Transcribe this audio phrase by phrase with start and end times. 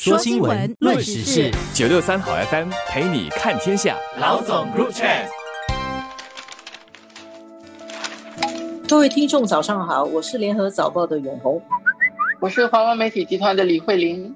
[0.00, 3.96] 说新闻，论时事，九六三好 FM 陪你看天下。
[4.20, 5.26] 老总 Group Chat，
[8.88, 11.60] 各位听众早上好，我是联合早报的永红，
[12.38, 14.32] 我是华文媒体集团的李慧玲。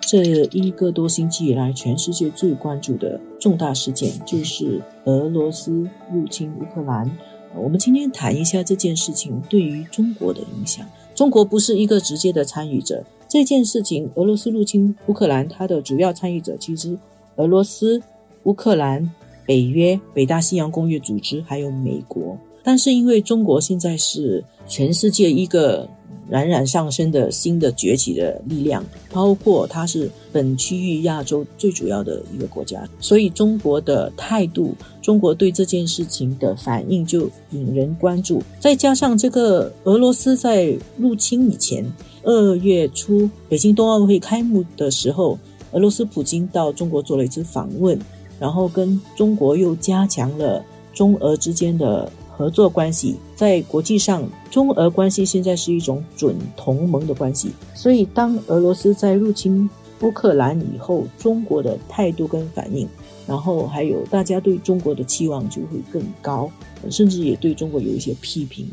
[0.00, 0.18] 这
[0.50, 7.08] 一个多星期以来，全世界最关注的重大事件就是俄罗斯入侵乌克兰。
[7.54, 10.84] 我们今天谈一下这件事情对于中国的影响。
[11.14, 13.04] 中国不是一个直接的参与者。
[13.28, 16.96] 这件事情，俄罗斯入侵乌克兰，它的主要参与者其实
[17.36, 18.02] 俄罗斯、
[18.44, 19.08] 乌克兰、
[19.46, 22.36] 北约、北大西洋公约组织还有美国。
[22.62, 25.88] 但是因为中国现在是全世界一个。
[26.28, 38.42] 冉冉上升的新的崛起的力量，包括它是本区域亚洲最主要的一个国家，所以中国的态度，中国对这件事情的反应就引人关注。
[38.60, 41.84] 再加上这个俄罗斯在入侵以前，
[42.22, 45.38] 二月初北京冬奥会开幕的时候，
[45.72, 47.98] 俄罗斯普京到中国做了一次访问，
[48.38, 52.12] 然后跟中国又加强了中俄之间的。
[52.38, 57.50] 合作关系在国际上，中俄关系现在是一种准同盟的关系。
[57.74, 59.68] 所以，当俄罗斯在入侵
[60.02, 62.88] 乌克兰以后，中国的态度跟反应，
[63.26, 66.48] 然后还有大家对中国的期望就会更高，
[66.88, 68.64] 甚至也对中国有一些批评。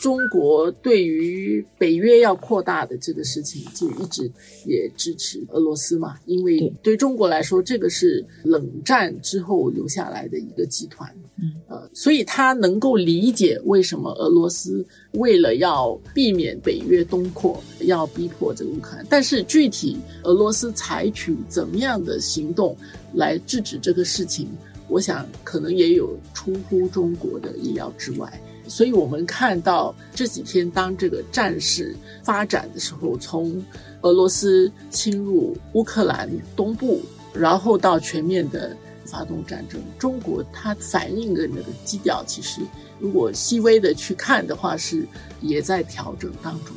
[0.00, 4.30] 中国对于北约要扩大的这个事情，就一直
[4.66, 6.96] 也支持俄罗斯嘛，因为对。
[7.02, 22.76] 中国来说，这个是冷战之后留下来的一个集团，嗯，呃，所以他能够理解为什么俄罗斯为了要避免北约东扩，要逼迫这个乌克兰，但是具体俄罗斯采取怎么样的行动
[23.14, 24.48] 来制止这个事情，
[24.86, 28.40] 我想可能也有出乎中国的意料之外。
[28.68, 33.62] 所以我们看到这几天，当这个战事发展的时候，从
[34.02, 37.00] 俄罗斯侵入乌克兰东部，
[37.34, 42.60] 然后到全面的发动战争，中国它反应的那个基调，其实
[42.98, 45.06] 如果细微的去看的话，是
[45.40, 46.74] 也在调整当中。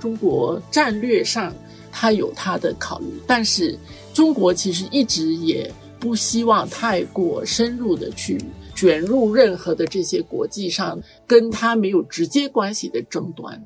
[0.00, 1.54] 中国战略上
[1.90, 3.78] 它有它的考虑，但是
[4.12, 8.38] 中国其实一直也不希望太过深入的去。
[8.78, 13.60] 卷入任何的这些国际上跟他没有直接关系的争端，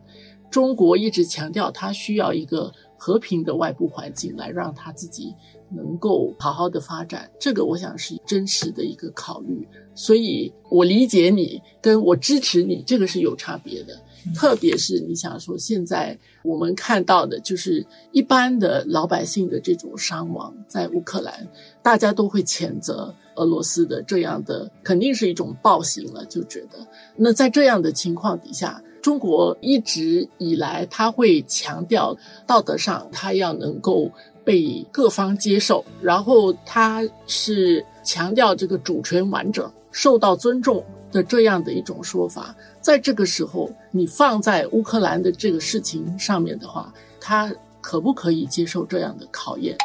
[0.51, 5.35] 中国一直强调他需要一个和平的外部环境来让他自己
[5.69, 7.31] 能够好好的发展。
[7.39, 13.95] 这个我想是真实的一个考虑，所以我理解你，跟我支持你，这个是有差别的。
[14.35, 21.47] 特别是你想说，现在我们看到的就是一般的老百姓的这种伤亡，在乌克兰，
[21.83, 26.25] 大家都会谴责俄罗斯的这样的，肯定是一种暴行了。
[26.27, 32.17] 就觉得，那在这样的情况底下，中国一直以来他会强调
[32.47, 34.11] 道德上，他要能够
[34.45, 40.85] 被各方接受，然后他是强调这个主权完整受到尊重。
[41.13, 49.77] 的这样的一种说法，在这个时候，你放在乌克兰的这个事情上面的话，他可不可以接受这样的考验？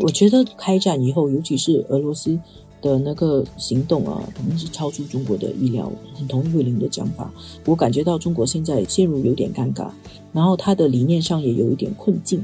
[0.00, 2.38] 我觉得开战以后，尤其是俄罗斯
[2.80, 5.92] 的那个行动啊，肯定是超出中国的意料。
[6.14, 7.30] 很同意慧玲的讲法，
[7.64, 9.90] 我感觉到中国现在陷入有点尴尬，
[10.32, 12.42] 然后他的理念上也有一点困境。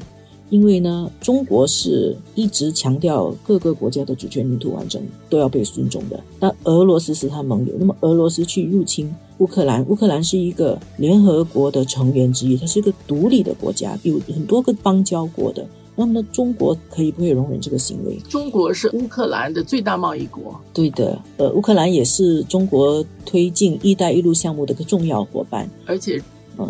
[0.50, 6.18] 因为呢，中国是一直强调各个国家的主权、领土完整都要被尊重的。
[6.40, 15.66] 那俄罗斯是他盟友，那么俄罗斯去入侵乌克兰，乌克兰是一个联合国的成员之一，它是一个独立的国家，有很多个邦交国的。
[15.94, 18.16] 那么呢，中国可以不会容忍这个行为？
[18.28, 21.20] 中国是乌克兰的最大贸易国，对的。
[21.36, 26.22] 呃，乌克兰也是中国推进“一带一路”项目的一个重要伙伴，而且。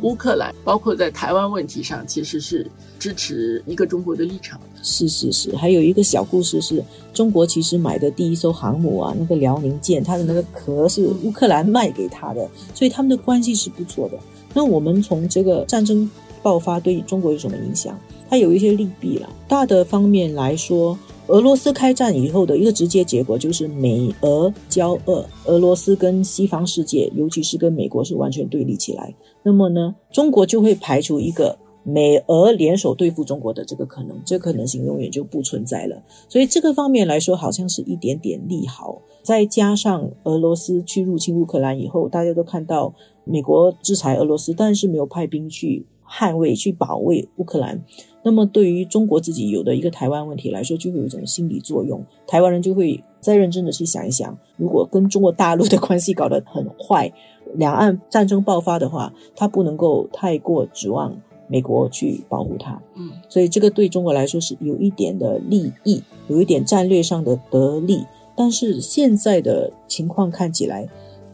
[0.03, 2.66] 乌克兰包括在台湾问题上，其实是
[2.99, 4.60] 支持一个中国的立场。
[4.82, 14.19] 是是是，还有一个小故事是，中国其实买的第一艘航母啊，那个辽宁舰，它的那个壳是乌克兰卖给他的，所以他们的关系是不错的。
[14.54, 16.09] 那我们从这个战争
[16.43, 17.98] 爆发对中国有什么影响？
[18.31, 19.28] 它有一些利弊了。
[19.48, 20.98] 大的方面来说。
[21.28, 29.15] 俄罗斯开战以后的一个直接结果就是美俄交恶，俄罗斯跟西方世界，尤其是跟美国是完全对立起来。
[29.42, 36.03] 那么呢，中国就会排除一个美俄联手对付中国的这个可能，这可能性永远就不存在了。
[36.30, 39.01] 所以这个方面来说，好像是一点点利好。
[39.22, 47.83] 再加上俄罗斯去入侵乌克兰以后，大家都看到美国制裁俄罗斯，但是没有派兵去捍卫、去保卫乌克兰。
[48.22, 57.10] 那么，对于中国自己有的一个台湾问题来说，就会有一种心理作用，台湾人就会再认真的去想一想，如果跟中国大陆的关系搞得很坏，
[57.55, 61.16] 两岸战争爆发的话，他不能够太过指望
[61.47, 62.83] 美国去保护他。
[62.97, 68.05] 嗯，所以这个对中国来说是有一点的利益，有一点战略上的得利。
[68.37, 70.87] 但是现在的情况看起来，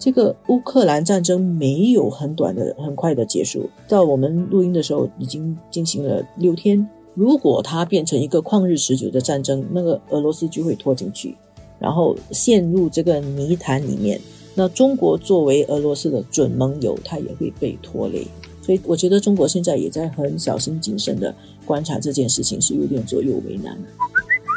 [0.04, 3.70] 这个乌克兰战争没有很短的、很快的结束。
[3.88, 6.86] 到我们录音的时候，已经进行了六天。
[7.14, 11.34] 如果它变成一个旷日持久的战争，那个俄罗斯就会拖进去，
[11.78, 14.20] 然后陷入这个泥潭里面。
[14.54, 18.26] 那中国作为俄罗斯的准盟友，它也会被拖累。
[18.60, 21.34] 所以我觉得中国现在也在很小心谨慎的
[21.64, 23.74] 观察这件事情，是有点左右为难。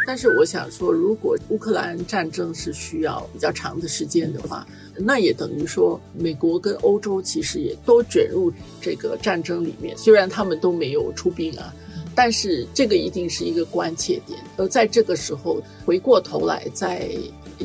[0.08, 4.66] 但是我想说，如果乌克兰战争是需要比较长的时间的话，
[4.96, 8.50] 那也等于说美国跟欧洲其实也都卷入
[8.80, 9.98] 这个战争里面。
[9.98, 11.74] 虽然他们都没有出兵啊，
[12.16, 14.40] 但是这个一定是一个关切点。
[14.56, 17.12] 而在这个时候，回过头来再。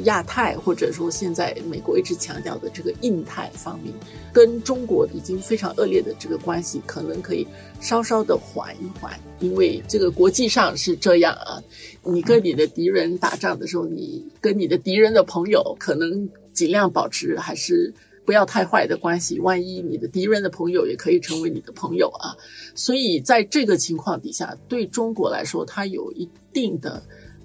[0.04, 3.92] 亚太或者说现在美国一直强调的这个印太方面，
[4.32, 7.46] 跟中国已经非常恶劣的这个关系，可能可以
[7.80, 11.62] 稍稍的缓一缓，因为这个国际上是这样啊。
[12.02, 17.92] 你跟你的敌人打仗的时候，你跟你的敌人的朋友可能尽量保持还是
[18.24, 22.34] 不要太坏的关系，万一你的敌人的朋友也可以成为你的朋友啊。
[22.74, 27.02] 所以在这个情况底下，对中国来说，它有一定的。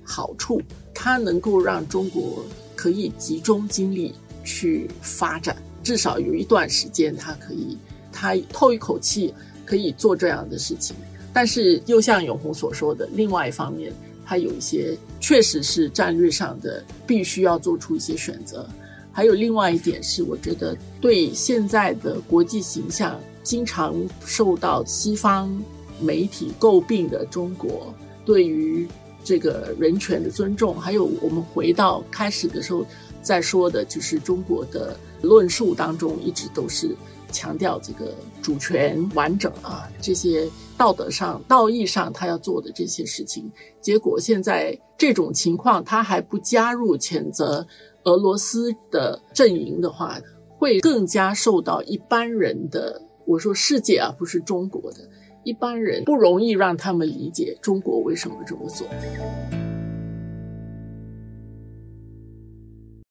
[0.09, 0.61] 好处，
[0.93, 2.45] 它能够让中国
[2.77, 4.15] 可以集中精力
[4.45, 7.77] 去发展，至少有一段时间，它可以，
[8.09, 9.33] 它透一口气，
[9.65, 10.95] 可以做这样的事情。
[11.33, 13.93] 但是，又像永红所说的，另外一方面，
[14.25, 18.65] 它有一些确实是战略上的，必须要做出一些选择。
[19.11, 23.93] 还有另外一点是，我觉得对现在的国际形象经常
[24.25, 25.53] 受到西方
[25.99, 27.93] 媒体诟病的中国，
[28.25, 28.87] 对于。
[29.27, 32.85] 这个人权的尊重，还有我们回到开始的时候
[33.21, 36.95] 在说的，就是中国的论述当中一直都是
[37.29, 43.51] 强调这个主权完整啊，这些道德上、道义上他要做的这些事情，
[43.81, 47.67] 结果现在这种情况他还不加入谴责
[48.05, 50.17] 俄罗斯的阵营的话，
[50.57, 54.99] 会更加受到一般人的我说世界啊，不是中国的。
[55.47, 58.85] 一般人不容易让他们理解中国为什么这么做。